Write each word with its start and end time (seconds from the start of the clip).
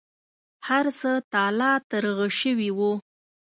هرڅه 0.67 1.11
تالا 1.33 1.71
ترغه 1.89 2.27
شوي 2.39 2.69
و. 2.77 2.79